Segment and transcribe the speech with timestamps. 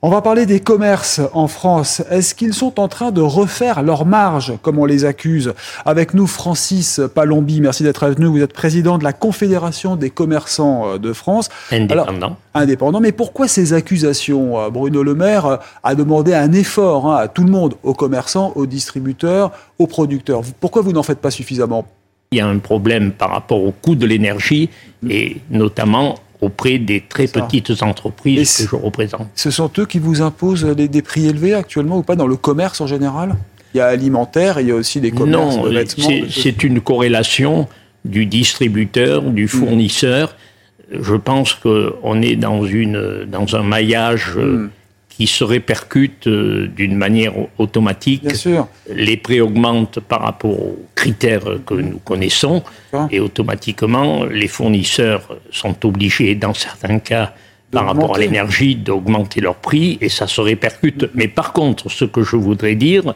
[0.00, 2.04] On va parler des commerces en France.
[2.08, 5.54] Est-ce qu'ils sont en train de refaire leurs marges, comme on les accuse?
[5.84, 8.26] Avec nous, Francis Palombi, merci d'être venu.
[8.26, 11.48] Vous êtes président de la Confédération des commerçants euh, de France.
[11.72, 12.36] Indépendant.
[12.54, 13.00] indépendant.
[13.00, 17.26] Mais pourquoi ces accusations euh, Bruno Le Maire euh, a demandé un effort hein, à
[17.26, 20.42] tout le monde, aux commerçants, aux distributeurs, aux producteurs?
[20.60, 21.88] Pourquoi vous n'en faites pas suffisamment?
[22.30, 24.70] Il y a un problème par rapport au coût de l'énergie
[25.10, 29.28] et notamment auprès des très petites entreprises que je représente.
[29.34, 32.80] Ce sont eux qui vous imposent des, prix élevés actuellement ou pas dans le commerce
[32.80, 33.34] en général?
[33.74, 35.70] Il y a alimentaire, il y a aussi des commerces non,
[36.30, 37.68] c'est une corrélation
[38.04, 39.48] du distributeur, du hmm.
[39.48, 40.36] fournisseur.
[40.90, 44.70] Je pense qu'on est dans, une, dans un maillage euh, hmm
[45.18, 48.22] qui se répercute euh, d'une manière automatique.
[48.22, 48.68] Bien sûr.
[48.88, 52.62] Les prix augmentent par rapport aux critères que nous connaissons
[53.10, 57.34] et automatiquement les fournisseurs sont obligés, dans certains cas,
[57.72, 61.10] par rapport à l'énergie, d'augmenter leurs prix et ça se répercute.
[61.14, 63.12] Mais par contre, ce que je voudrais dire,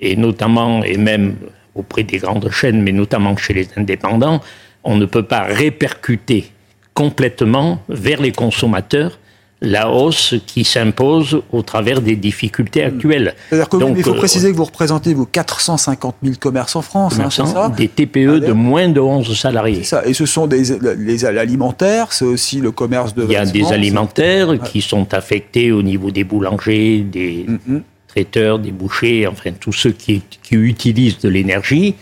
[0.00, 1.34] et notamment, et même
[1.74, 4.40] auprès des grandes chaînes, mais notamment chez les indépendants,
[4.84, 6.52] on ne peut pas répercuter
[6.94, 9.18] complètement vers les consommateurs
[9.62, 13.34] la hausse qui s'impose au travers des difficultés actuelles.
[13.48, 17.30] C'est-à-dire il faut euh, préciser que vous représentez vos 450 000 commerces en France, hein,
[17.30, 19.84] c'est ça Des TPE de moins de 11 salariés.
[19.84, 20.04] Ça.
[20.04, 20.62] Et ce sont des
[20.98, 25.70] les alimentaires, c'est aussi le commerce de Il y a des alimentaires qui sont affectés
[25.70, 27.82] au niveau des boulangers, des mm-hmm.
[28.08, 31.94] traiteurs, des bouchers, enfin tous ceux qui, qui utilisent de l'énergie.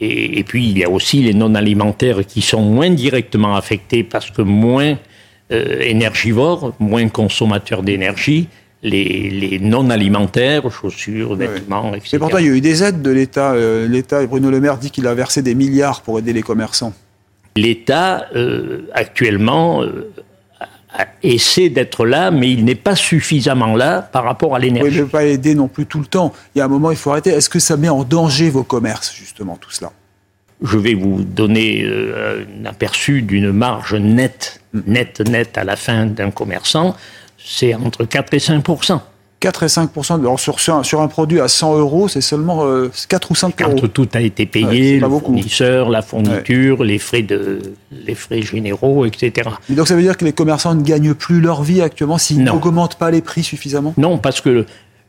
[0.00, 4.04] Et, et, puis il y a aussi les non alimentaires qui sont moins directement affectés
[4.04, 4.96] parce que moins
[5.50, 8.48] euh, énergivores, moins consommateurs d'énergie,
[8.82, 12.16] les, non alimentaires, chaussures, vêtements, etc.
[12.16, 13.52] Et pourtant, il y a eu des aides de l'État.
[13.52, 16.92] Euh, L'État, Bruno Le Maire dit qu'il a versé des milliards pour aider les commerçants.
[17.56, 19.82] L'État, euh, actuellement,
[21.22, 24.92] essaie d'être là, mais il n'est pas suffisamment là par rapport à l'énergie.
[24.92, 26.32] il ne peut pas aider non plus tout le temps.
[26.54, 27.30] Il y a un moment, il faut arrêter.
[27.30, 29.92] Est-ce que ça met en danger vos commerces, justement, tout cela?
[30.62, 36.06] Je vais vous donner euh, un aperçu d'une marge nette, nette, nette à la fin
[36.06, 36.96] d'un commerçant,
[37.38, 39.00] c'est entre 4 et 5%
[39.40, 39.90] 4 et 5
[40.36, 42.90] sur, sur, un, produit à 100 euros, c'est seulement 4 euh,
[43.30, 43.76] ou 5 euros.
[43.80, 47.60] Quand tout a été payé, le fournisseur, la fourniture, les, frais de,
[47.92, 49.48] les frais généraux, etc.
[49.70, 52.96] donc ça veut dire que les commerçants ne gagnent plus leur vie actuellement s'ils n'augmentent
[52.96, 53.94] pas les prix suffisamment?
[53.96, 54.66] Non, parce que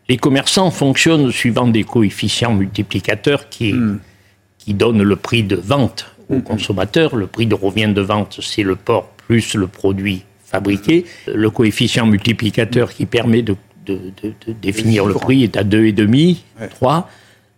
[0.08, 4.00] les commerçants fonctionnent suivant des coefficients multiplicateurs qui, hmm
[4.70, 6.44] qui donne le prix de vente au mm-hmm.
[6.44, 7.16] consommateur.
[7.16, 11.06] Le prix de revient de vente, c'est le port plus le produit fabriqué.
[11.26, 13.56] Le coefficient multiplicateur qui permet de,
[14.62, 16.38] définir le prix est à 2,5,
[16.70, 17.10] 3,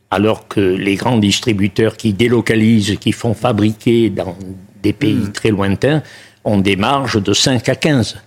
[0.09, 4.37] alors que les grands distributeurs qui délocalisent, qui font fabriquer dans
[4.81, 5.31] des pays mm.
[5.33, 6.03] très lointains,
[6.45, 8.21] ont des marges de 5 à 15.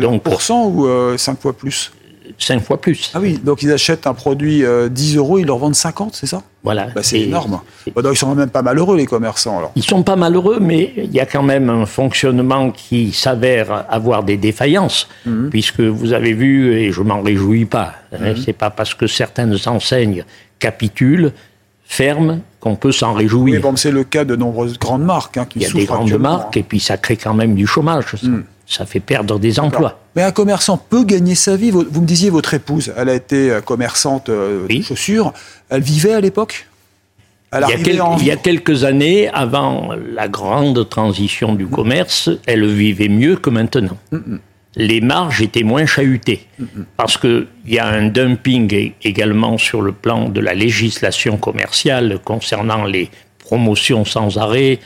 [0.00, 0.86] Donc, pourcent ou
[1.18, 1.92] 5 euh, fois plus?
[2.38, 3.10] 5 fois plus.
[3.14, 6.26] Ah oui, donc ils achètent un produit 10 euh, euros, ils leur vendent 50, c'est
[6.26, 6.42] ça?
[6.62, 6.88] Voilà.
[6.94, 7.60] Bah, c'est énorme.
[7.94, 9.72] Bah, donc ils sont même pas malheureux, les commerçants, alors.
[9.76, 14.24] Ils sont pas malheureux, mais il y a quand même un fonctionnement qui s'avère avoir
[14.24, 15.50] des défaillances, mhm.
[15.50, 18.36] puisque vous avez vu, et je m'en réjouis pas, hein, mhm.
[18.36, 20.24] c'est pas parce que certaines enseignes
[20.58, 21.32] capitulent,
[21.84, 23.54] ferment, qu'on peut s'en réjouir.
[23.56, 25.84] Oui, bon, c'est le cas de nombreuses grandes marques hein, qui Il y a des
[25.84, 28.06] grandes marques, et puis ça crée quand même du chômage.
[28.22, 30.00] Mhm ça fait perdre des emplois.
[30.16, 31.70] Mais un commerçant peut gagner sa vie.
[31.70, 35.32] Vous, me disiez, votre épouse, elle a été euh, commerçante euh, de chaussures.
[35.70, 36.66] Elle vivait à l'époque?
[37.52, 43.36] Il, il y, a quelques années, avant la grande transition du commerce, elle vivait mieux
[43.36, 43.96] que maintenant.
[44.74, 46.48] Les marges étaient moins chahutées.
[46.96, 52.86] Parce qu'il y a un dumping également sur le plan de la législation commerciale concernant
[52.86, 53.08] les
[53.38, 54.80] promotions sans arrêt,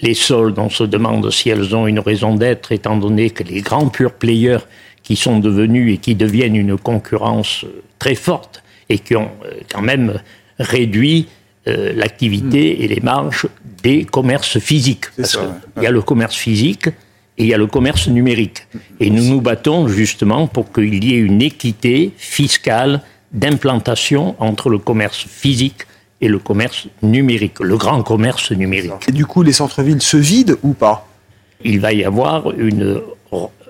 [0.00, 3.60] les soldes, on se demande si elles ont une raison d'être, étant donné que les
[3.60, 4.58] grands pure players
[5.02, 9.60] qui sont devenus et qui deviennent une concurrence euh, très forte et qui ont euh,
[9.70, 10.20] quand même
[10.58, 11.28] réduit
[11.66, 12.82] euh, l'activité hmm.
[12.82, 13.46] et les marges
[13.82, 15.06] des commerces physiques.
[15.16, 15.38] Parce
[15.76, 18.66] Il y a le commerce physique et il y a le commerce numérique.
[19.00, 23.00] Et nous nous battons justement pour qu'il y ait une équité fiscale
[23.32, 25.86] d'implantation entre le commerce physique
[26.20, 29.08] et le commerce numérique, le grand commerce numérique.
[29.08, 31.06] Et du coup, les centres-villes se vident ou pas?
[31.64, 33.00] Il va y avoir une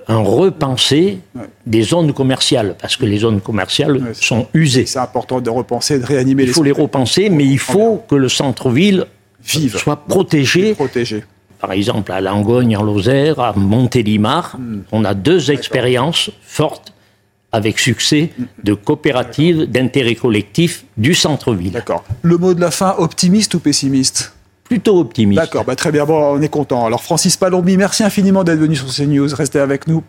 [0.09, 1.19] un repensé
[1.67, 4.87] des zones commerciales, parce que les zones commerciales sont usées.
[4.87, 6.49] C'est important de repenser, de réanimer les...
[6.49, 9.05] Il faut les repenser, mais il faut que le centre-ville
[9.45, 10.75] soit protégé.
[10.75, 11.25] protégé.
[11.61, 14.83] Par exemple, à Langogne, en Lozère, à Montélimar, hmm.
[14.93, 16.95] on a deux expériences fortes
[17.53, 18.31] avec succès
[18.63, 21.73] de coopératives d'intérêt collectif du centre-ville.
[21.73, 22.05] D'accord.
[22.23, 24.35] Le mot de la fin, optimiste ou pessimiste?
[24.65, 25.41] Plutôt optimiste.
[25.41, 26.85] D'accord, bah très bien, bon, on est content.
[26.85, 30.03] Alors Francis Palombi, merci infiniment d'être venu sur CNews, restez avec nous.